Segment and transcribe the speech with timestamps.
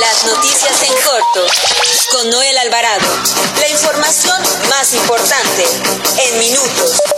[0.00, 1.46] Las noticias en corto
[2.12, 3.06] con Noel Alvarado.
[3.58, 5.64] La información más importante
[6.18, 7.17] en minutos.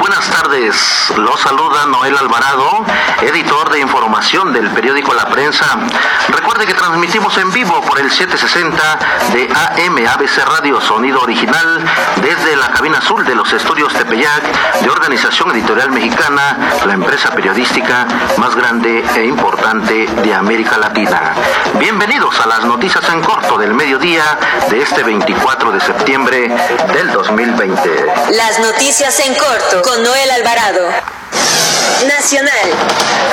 [0.00, 2.84] Buenas tardes, los saluda Noel Alvarado,
[3.20, 5.78] editor de información del periódico La Prensa.
[6.28, 8.98] Recuerde que transmitimos en vivo por el 760
[9.34, 11.84] de AM ABC Radio Sonido Original
[12.22, 16.56] desde la cabina azul de los estudios Tepeyac de Organización Editorial Mexicana,
[16.86, 18.06] la empresa periodística
[18.38, 21.34] más grande e importante de América Latina.
[21.78, 24.38] Bienvenidos a las noticias en corto del mediodía
[24.70, 26.48] de este 24 de septiembre
[26.94, 28.06] del 2020.
[28.32, 31.19] Las noticias en corto Noel Alvarado.
[32.06, 32.70] Nacional.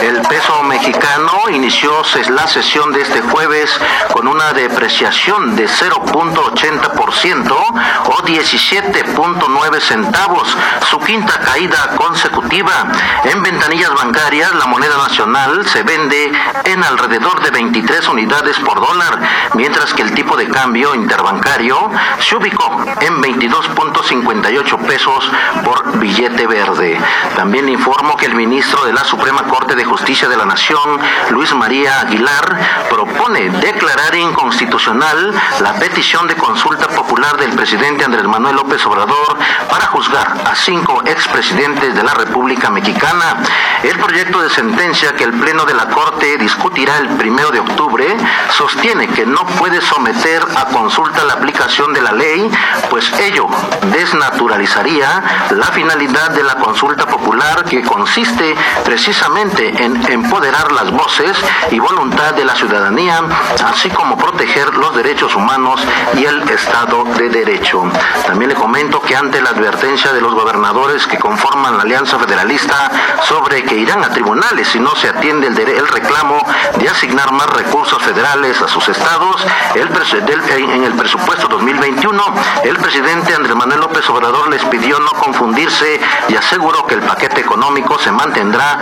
[0.00, 3.70] El peso mexicano inició la sesión de este jueves
[4.12, 10.56] con una depreciación de 0.80% o 17.9 centavos,
[10.90, 12.92] su quinta caída consecutiva.
[13.24, 16.32] En ventanillas bancarias, la moneda nacional se vende
[16.64, 19.18] en alrededor de 23 unidades por dólar,
[19.54, 25.30] mientras que el tipo de cambio interbancario se ubicó en 22.58 pesos
[25.64, 26.98] por billete verde.
[27.36, 30.98] También informo que el ministro de la Suprema Corte de Justicia de la Nación,
[31.30, 32.58] Luis María Aguilar,
[32.90, 39.38] propone declarar inconstitucional la petición de consulta popular del presidente Andrés Manuel López Obrador
[39.70, 43.36] para juzgar a cinco expresidentes de la República Mexicana.
[43.84, 48.16] El proyecto de sentencia que el Pleno de la Corte discutirá el primero de octubre
[48.50, 52.50] sostiene que no puede someter a consulta la aplicación de la ley,
[52.90, 53.46] pues ello
[53.92, 58.54] desnaturalizaría la finalidad de la consulta popular que consiste
[58.84, 61.36] precisamente en empoderar las voces
[61.70, 63.20] y voluntad de la ciudadanía,
[63.64, 65.80] así como proteger los derechos humanos
[66.16, 67.84] y el Estado de Derecho.
[68.26, 72.90] También le comento que ante la advertencia de los gobernadores que conforman la Alianza Federalista
[73.22, 76.44] sobre que irán a tribunales si no se atiende el, reclamo
[76.78, 79.44] de asignar más recursos federales a sus estados,
[79.74, 82.22] en el presupuesto 2021,
[82.64, 87.40] el presidente Andrés Manuel López Obrador les pidió no confundirse y aseguró que el paquete
[87.40, 87.63] económico
[87.98, 88.78] se mantendrá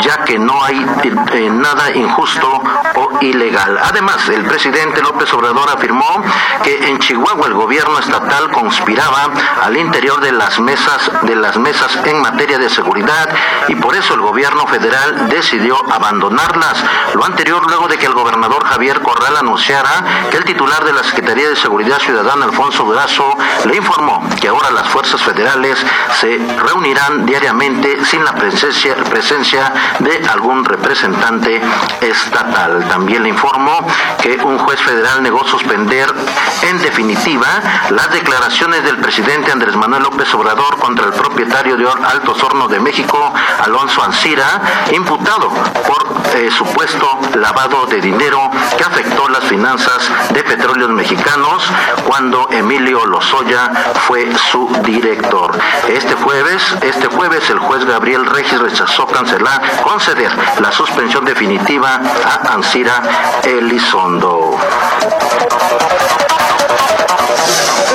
[0.00, 0.84] ya que no hay
[1.32, 2.62] eh, nada injusto
[2.96, 3.78] o ilegal.
[3.78, 6.22] Además, el presidente López Obrador afirmó
[6.62, 9.30] que en Chihuahua el gobierno estatal conspiraba
[9.62, 13.28] al interior de las mesas de las mesas en materia de seguridad
[13.68, 16.82] y por eso el gobierno federal decidió abandonarlas.
[17.14, 21.04] Lo anterior luego de que el gobernador Javier Corral anunciara que el titular de la
[21.04, 23.36] Secretaría de Seguridad Ciudadana Alfonso Durazo
[23.66, 25.78] le informó que ahora las fuerzas federales
[26.20, 31.60] se reunirán diariamente sin la presencia, presencia de algún representante
[32.00, 32.86] estatal.
[32.88, 33.86] También le informó
[34.22, 36.12] que un juez federal negó suspender
[36.62, 37.46] en definitiva
[37.90, 42.80] las declaraciones del presidente Andrés Manuel López Obrador contra el propietario de Altos Hornos de
[42.80, 43.32] México,
[43.64, 44.60] Alonso Ancira,
[44.92, 51.62] imputado por eh, supuesto lavado de dinero que afectó las finanzas de petróleos mexicanos
[52.06, 53.70] cuando Emilio Lozoya
[54.06, 55.56] fue su director.
[55.88, 60.30] Este jueves, este jueves el juez Gabriel Regis rechazó cancelar, conceder
[60.60, 63.02] la suspensión definitiva a Ancira
[63.42, 64.56] Elizondo.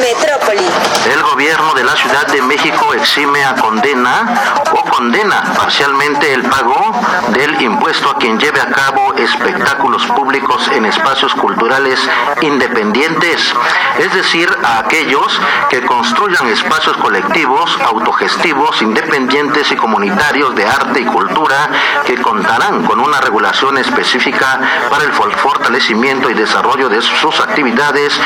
[0.00, 0.66] Metrópoli.
[1.12, 4.34] El gobierno de la Ciudad de México exime a condena
[4.72, 6.90] o condena parcialmente el pago
[7.34, 12.00] del impuesto a quien lleve a cabo espectáculos públicos en espacios culturales
[12.40, 13.54] independientes,
[13.98, 21.04] es decir, a aquellos que construyan espacios colectivos, autogestivos, independientes y comunitarios de arte y
[21.04, 21.68] cultura
[22.06, 28.18] que contarán con una regulación específica para el fortalecimiento y desarrollo de sus actividades,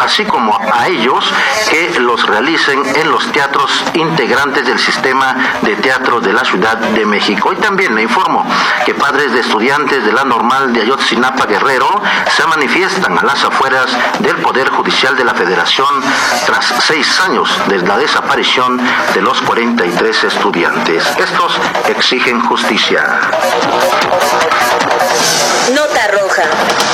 [0.00, 1.24] así como a ellos
[1.70, 7.06] que los realicen en los teatros integrantes del sistema de teatro de la Ciudad de
[7.06, 7.52] México.
[7.52, 8.44] Y también le informo
[8.84, 12.02] que padres de estudiantes de la normal de Ayotzinapa Guerrero
[12.36, 13.90] se manifiestan a las afueras
[14.20, 16.02] del Poder Judicial de la Federación
[16.46, 18.80] tras seis años desde la desaparición
[19.14, 21.06] de los 43 estudiantes.
[21.18, 21.58] Estos
[21.88, 23.20] exigen justicia.
[25.74, 26.42] Nota roja.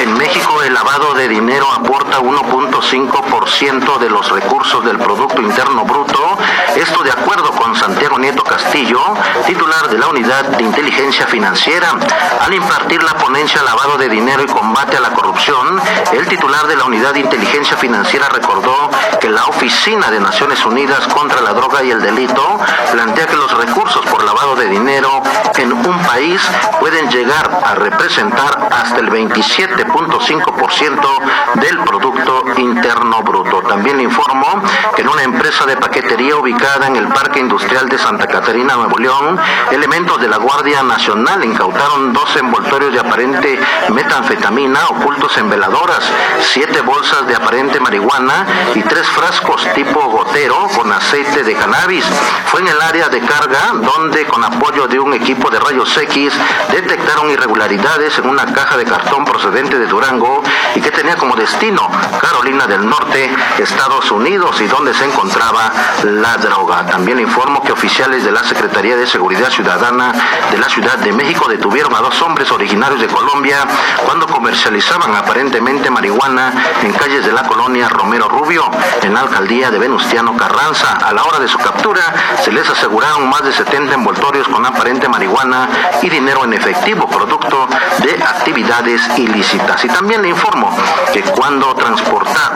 [0.00, 6.38] En México el lavado de dinero aporta 1.5% de los recursos del Producto Interno Bruto,
[6.76, 9.00] esto de acuerdo con Santiago Nieto Castillo,
[9.46, 11.96] titular de la Unidad de Inteligencia Financiera.
[12.40, 15.80] Al impartir la ponencia Lavado de Dinero y Combate a la Corrupción,
[16.12, 18.90] el titular de la Unidad de Inteligencia Financiera recordó
[19.20, 22.58] que la Oficina de Naciones Unidas contra la Droga y el Delito
[22.92, 25.22] plantea que los recursos por lavado de dinero
[25.56, 26.40] en un país
[26.78, 33.62] pueden llegar a representar hasta el 27.5% del Producto Interno Bruto.
[33.62, 34.62] También informó
[34.94, 38.98] que en una empresa de paquetería ubicada en el Parque Industrial de Santa Catarina, Nuevo
[38.98, 39.38] León,
[39.70, 43.58] elementos de la Guardia Nacional incautaron dos envoltorios de aparente
[43.92, 46.02] metanfetamina ocultos en veladoras,
[46.40, 52.04] siete bolsas de aparente marihuana y tres frascos tipo gotero con aceite de cannabis.
[52.46, 56.32] Fue en el área de carga donde con apoyo de un equipo de rayos X
[56.70, 60.42] detectaron irregularidades en una caja de cartón procedente de Durango
[60.74, 61.88] y que tenía como destino
[62.20, 65.67] Carolina del Norte, Estados Unidos y donde se encontraba
[66.04, 66.86] la droga.
[66.86, 70.12] También informo que oficiales de la Secretaría de Seguridad Ciudadana
[70.50, 73.66] de la Ciudad de México detuvieron a dos hombres originarios de Colombia
[74.04, 78.64] cuando comercializaban aparentemente marihuana en calles de la colonia Romero Rubio,
[79.02, 80.94] en la alcaldía de Venustiano Carranza.
[80.94, 82.02] A la hora de su captura
[82.42, 85.68] se les aseguraron más de 70 envoltorios con aparente marihuana
[86.02, 87.68] y dinero en efectivo, producto
[88.02, 89.84] de actividades ilícitas.
[89.84, 90.70] Y también le informo
[91.12, 92.52] que cuando transporta,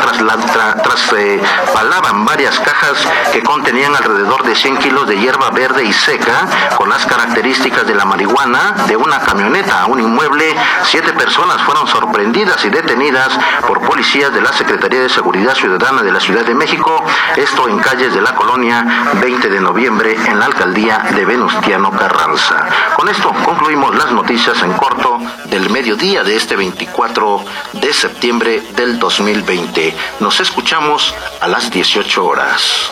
[0.82, 3.01] traspalaban varias cajas
[3.32, 6.46] que contenían alrededor de 100 kilos de hierba verde y seca
[6.76, 10.54] con las características de la marihuana de una camioneta a un inmueble,
[10.84, 13.28] siete personas fueron sorprendidas y detenidas
[13.66, 17.02] por policías de la Secretaría de Seguridad Ciudadana de la Ciudad de México,
[17.36, 22.66] esto en calles de la colonia 20 de noviembre en la alcaldía de Venustiano Carranza.
[22.96, 27.44] Con esto concluimos las noticias en corto del mediodía de este 24
[27.74, 29.94] de septiembre del 2020.
[30.20, 32.91] Nos escuchamos a las 18 horas.